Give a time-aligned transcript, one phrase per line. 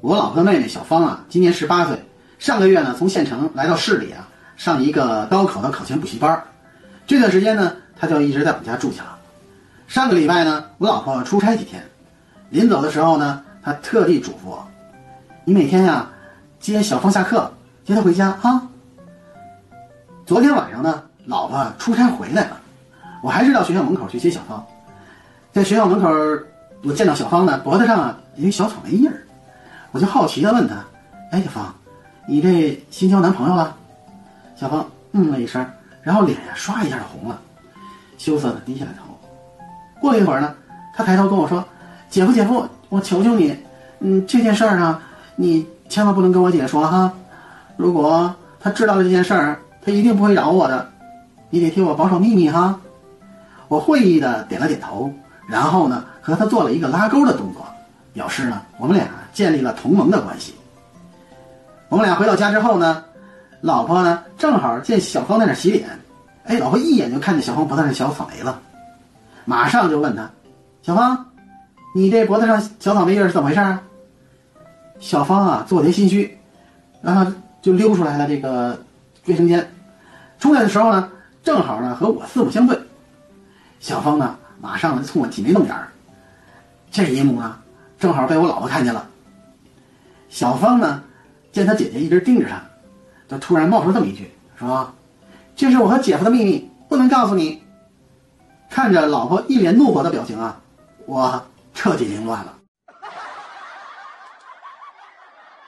[0.00, 2.02] 我老婆的妹妹小芳啊，今年十八岁，
[2.38, 6.42] 上个月呢从县城来到市里啊，上一个高考的考前补习班。
[7.06, 9.18] 这段时间呢，她就一直在我们家住下了。
[9.88, 11.82] 上个礼拜呢，我老婆出差几天，
[12.48, 14.66] 临走的时候呢，她特地嘱咐我
[15.44, 16.08] ：“你每天呀，
[16.60, 17.52] 接小芳下课，
[17.84, 18.68] 接她回家啊。”
[20.24, 22.60] 昨天晚上呢，老婆出差回来了，
[23.22, 24.64] 我还是到学校门口去接小芳。
[25.52, 26.08] 在学校门口，
[26.82, 29.22] 我见到小芳呢，脖子上有一小草莓印儿。
[29.92, 30.76] 我就好奇的问她
[31.30, 31.74] ：“哎，小芳，
[32.26, 33.76] 你这新交男朋友了？”
[34.56, 35.64] 小芳嗯了一声，
[36.02, 37.38] 然后脸呀唰一下就红了，
[38.16, 39.14] 羞涩的低下了头。
[40.00, 40.54] 过了一会儿呢，
[40.94, 41.62] 他抬头跟我说
[42.08, 43.54] ：“姐夫，姐夫，我求求你，
[43.98, 45.02] 嗯，这件事儿啊，
[45.36, 47.12] 你千万不能跟我姐说哈。
[47.76, 50.88] 如果她知道了这件事儿，她一定不会饶我的。
[51.50, 52.80] 你得替我保守秘密哈。”
[53.68, 55.12] 我会意的点了点头，
[55.50, 57.66] 然后呢，和他做了一个拉钩的动作，
[58.12, 59.06] 表示呢，我们俩。
[59.32, 60.52] 建立了同盟的关系。
[61.88, 63.04] 我们俩回到家之后呢，
[63.60, 65.88] 老婆呢正好见小芳在那洗脸，
[66.46, 68.60] 哎，老婆一眼就看见小芳脖子上小草莓了，
[69.44, 70.28] 马上就问她
[70.82, 71.26] ：“小芳，
[71.94, 73.80] 你这脖子上小草莓印是怎么回事啊？”
[74.98, 76.36] 小芳啊，做贼心虚，
[77.00, 78.76] 然后就溜出来了这个
[79.26, 79.64] 卫生间。
[80.40, 81.08] 出来的时候呢，
[81.44, 82.76] 正好呢和我四目相对，
[83.78, 85.88] 小芳呢马上呢冲我挤眉弄眼儿，
[86.90, 87.62] 这一幕啊
[87.98, 89.08] 正好被我老婆看见了。
[90.28, 91.02] 小芳呢，
[91.50, 92.62] 见她姐姐一直盯着她，
[93.28, 94.92] 就突然冒出这么一句，说
[95.56, 97.62] ：“这是我和姐夫的秘密，不能告诉你。”
[98.70, 100.60] 看着老婆一脸怒火的表情啊，
[101.06, 101.42] 我
[101.74, 102.54] 彻底凌乱了。